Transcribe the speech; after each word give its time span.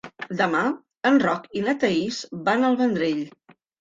Demà 0.37 0.61
en 1.09 1.21
Roc 1.25 1.45
i 1.61 1.63
na 1.67 1.75
Thaís 1.85 2.19
van 2.49 2.67
al 2.71 2.79
Vendrell. 2.81 3.21